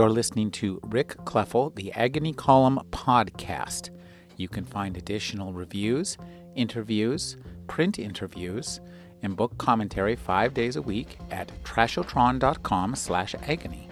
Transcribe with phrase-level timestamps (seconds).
[0.00, 3.90] You're listening to Rick Kleffel, the Agony Column podcast.
[4.38, 6.16] You can find additional reviews,
[6.54, 7.36] interviews,
[7.66, 8.80] print interviews,
[9.20, 13.89] and book commentary five days a week at trashotron.com slash agony.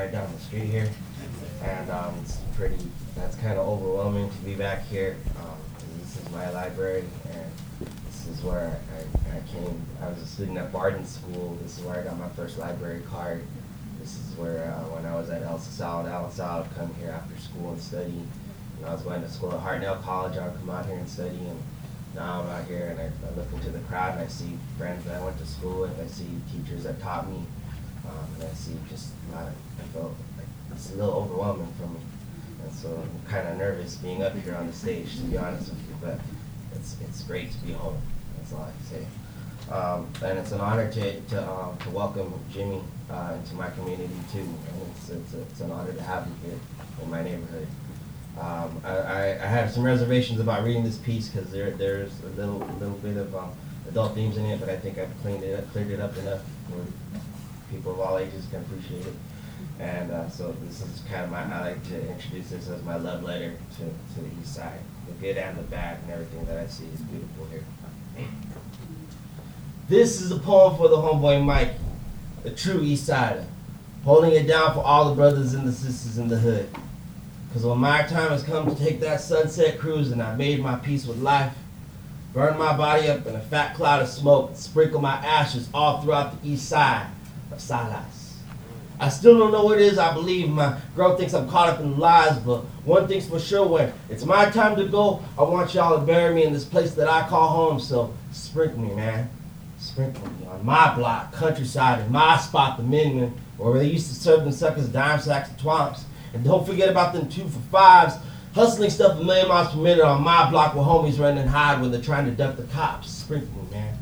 [0.00, 0.88] Right down the street here.
[1.62, 2.78] And um, it's pretty,
[3.14, 5.18] that's kind of overwhelming to be back here.
[5.38, 5.58] Um,
[6.00, 9.78] this is my library, and this is where I, I came.
[10.00, 11.58] I was a student at Bardin School.
[11.62, 13.44] This is where I got my first library card.
[14.00, 17.10] This is where, uh, when I was at El Sal, Al Sal, I'd come here
[17.10, 18.22] after school and study.
[18.78, 21.10] When I was going to school at Hartnell College, I would come out here and
[21.10, 21.36] study.
[21.36, 21.62] And
[22.14, 25.04] now I'm out here and I, I look into the crowd and I see friends
[25.04, 26.00] that I went to school with.
[26.00, 27.44] I see teachers that taught me.
[28.06, 32.00] Um, and I see just of, I felt like it's a little overwhelming for me.
[32.62, 35.70] And so I'm kind of nervous being up here on the stage, to be honest
[35.70, 35.94] with you.
[36.00, 36.20] But
[36.74, 38.00] it's, it's great to be home.
[38.36, 39.06] That's all I can say.
[39.70, 44.08] Um, and it's an honor to, to, um, to welcome Jimmy uh, into my community
[44.32, 44.40] too.
[44.40, 46.58] And it's, it's, it's an honor to have him here
[47.02, 47.68] in my neighborhood.
[48.38, 52.58] Um, I, I, have some reservations about reading this piece because there, there's a little,
[52.78, 53.50] little bit of um,
[53.88, 56.40] adult themes in it, but I think I've cleaned it up, cleared it up enough
[57.70, 59.14] people of all ages can appreciate it.
[59.78, 62.96] And uh, so this is kind of my, I like to introduce this as my
[62.96, 64.80] love letter to, to the East Side.
[65.06, 67.64] The good and the bad and everything that I see is beautiful here.
[69.88, 71.72] This is a poem for the homeboy Mike,
[72.44, 73.46] a true East Sider,
[74.04, 76.68] holding it down for all the brothers and the sisters in the hood.
[77.48, 80.76] Because when my time has come to take that sunset cruise and I've made my
[80.76, 81.52] peace with life,
[82.32, 86.02] burn my body up in a fat cloud of smoke, and sprinkle my ashes all
[86.02, 87.08] throughout the east side
[87.58, 88.38] Salinas.
[89.00, 90.50] I still don't know what it is I believe.
[90.50, 94.26] My girl thinks I'm caught up in lies, but one thing's for sure when it's
[94.26, 97.26] my time to go, I want y'all to bury me in this place that I
[97.26, 97.80] call home.
[97.80, 99.30] So sprinkle me, man.
[99.78, 104.14] Sprinkle me on my block, countryside, in my spot, the Minman, where they used to
[104.14, 106.02] serve them suckers dime sacks and twomps.
[106.34, 108.16] And don't forget about them two for fives,
[108.54, 111.80] hustling stuff a million miles per minute on my block where homies run and hide
[111.80, 113.10] when they're trying to duck the cops.
[113.10, 113.96] Sprinkle me, man.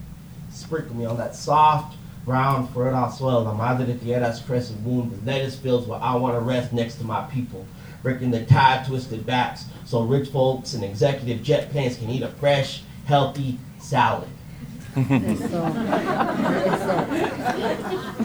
[0.50, 1.96] Sprinkle me on that soft,
[2.28, 3.48] brown, fertile soil.
[3.48, 6.96] I'm either the Tierras Crescent wound, the lettuce fields where I want to rest next
[6.96, 7.66] to my people,
[8.02, 12.28] breaking the tide twisted backs so rich folks and executive jet planes can eat a
[12.28, 14.28] fresh, healthy salad.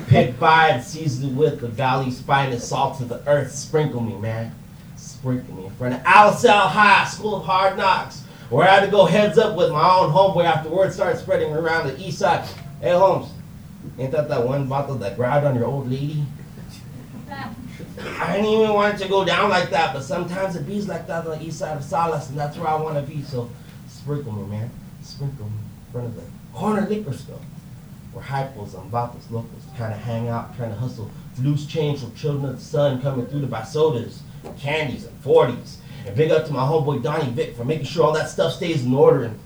[0.09, 3.53] Pick by and seasoned with the valley's finest salt of the earth.
[3.53, 4.53] Sprinkle me, man.
[4.97, 8.91] Sprinkle me in front of Alisal High School of Hard Knocks, where I had to
[8.91, 12.45] go heads up with my own homeboy after word started spreading around the east side.
[12.81, 13.29] Hey, Holmes,
[13.97, 16.23] ain't that that one bottle that grabbed on your old lady?
[17.29, 21.07] I didn't even want it to go down like that, but sometimes it bees like
[21.07, 23.21] that on the east side of Salinas, and that's where I want to be.
[23.23, 23.49] So
[23.87, 24.69] sprinkle me, man.
[25.01, 26.23] Sprinkle me in front of the
[26.53, 27.39] corner liquor store
[28.13, 32.13] where hypos and vatos locals kind of hang out, trying to hustle loose change from
[32.15, 34.21] children of the sun coming through to buy sodas,
[34.59, 35.77] candies, and 40s.
[36.05, 38.85] And big up to my homeboy Donnie Vic for making sure all that stuff stays
[38.85, 39.23] in order.
[39.23, 39.39] And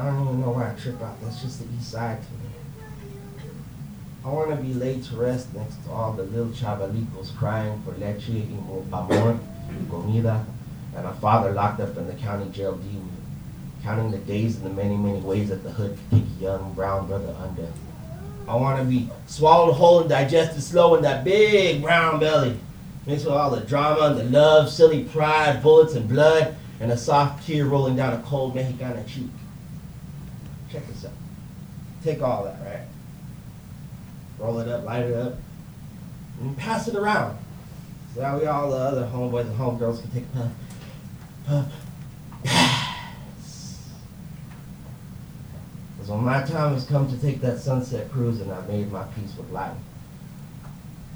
[0.00, 1.20] I don't even know why I trip out.
[1.20, 2.48] That's just the east side to me.
[4.24, 7.92] I want to be laid to rest next to all the little chavalicos crying for
[7.92, 8.46] leche y
[8.90, 10.46] amor y comida,
[10.96, 12.88] and a father locked up in the county jail D
[13.82, 16.72] counting the days and the many, many ways that the hood could kick a young
[16.72, 17.68] brown brother under.
[18.48, 22.58] I want to be swallowed whole and digested slow in that big brown belly,
[23.06, 26.96] mixed with all the drama and the love, silly pride, bullets and blood, and a
[26.96, 29.28] soft tear rolling down a cold Mexicana cheek.
[30.72, 31.12] Check this out.
[32.02, 32.86] Take all that, right?
[34.38, 35.34] Roll it up, light it up,
[36.40, 37.36] and pass it around.
[38.14, 40.52] So that we all the other homeboys and homegirls can take a puff,
[41.44, 41.72] puff,
[45.96, 49.04] Because when my time has come to take that sunset cruise and I've made my
[49.04, 49.76] peace with life,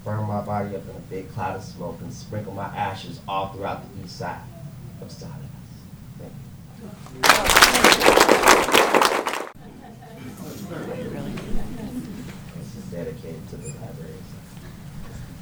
[0.05, 3.49] burn my body up in a big cloud of smoke and sprinkle my ashes all
[3.49, 4.43] throughout the east side
[5.01, 5.41] of Salinas.
[7.15, 7.27] This
[9.29, 9.34] is
[13.25, 14.11] dedicated to the libraries.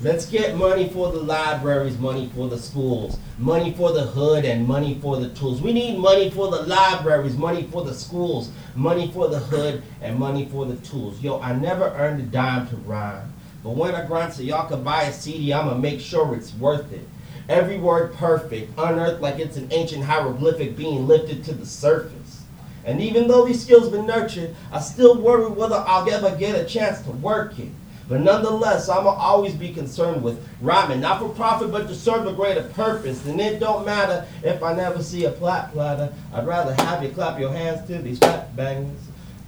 [0.00, 4.66] Let's get money for the libraries, money for the schools, money for the hood, and
[4.66, 5.62] money for the tools.
[5.62, 10.18] We need money for the libraries, money for the schools, money for the hood, and
[10.18, 11.20] money for the tools.
[11.20, 13.32] Yo, I never earned a dime to rhyme.
[13.62, 16.92] But when I grind so y'all can buy a CD, I'ma make sure it's worth
[16.92, 17.06] it.
[17.48, 22.41] Every word perfect, unearthed like it's an ancient hieroglyphic being lifted to the surface.
[22.84, 26.64] And even though these skills been nurtured, I still worry whether I'll ever get a
[26.64, 27.68] chance to work it.
[28.08, 32.32] But nonetheless, I'ma always be concerned with rhyming, not for profit, but to serve a
[32.32, 33.24] greater purpose.
[33.26, 36.12] And it don't matter if I never see a plat platter.
[36.34, 38.98] I'd rather have you clap your hands to these fat bangers.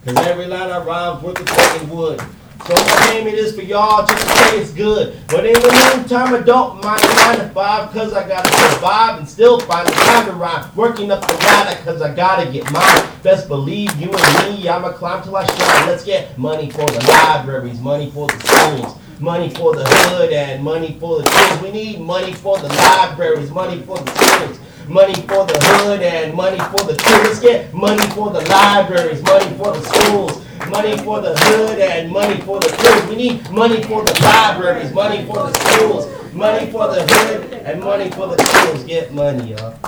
[0.04, 2.22] Cause every line I rhyme's worth a fucking wood.
[2.66, 5.18] So my name it is for y'all just to say it's good.
[5.28, 9.28] But in the meantime, I don't mind 9 to 5 cause I gotta survive and
[9.28, 10.70] still find the time to rhyme.
[10.74, 13.08] Working up the ladder cause I gotta get mine.
[13.22, 15.88] Best believe you and me, I'ma climb till I shine.
[15.88, 18.98] Let's get money for the libraries, money for the schools.
[19.20, 21.62] Money for the hood and money for the kids.
[21.62, 24.58] We need money for the libraries, money for the schools.
[24.88, 27.24] Money for the hood and money for the kids.
[27.24, 30.43] Let's get money for the libraries, money for the schools.
[30.74, 33.08] Money for the hood and money for the kids.
[33.08, 37.80] We need money for the libraries, money for the schools, money for the hood and
[37.80, 38.82] money for the schools.
[38.82, 39.78] Get money, y'all.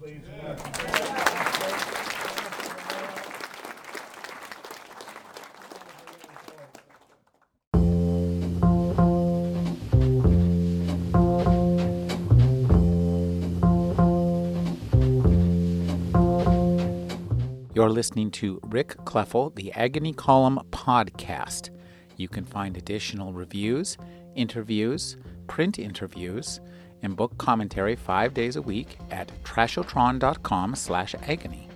[0.00, 0.95] Please?
[17.76, 21.68] You're listening to Rick Kleffel, the Agony Column podcast.
[22.16, 23.98] You can find additional reviews,
[24.34, 26.62] interviews, print interviews,
[27.02, 31.68] and book commentary five days a week at trashotron.com slash agony.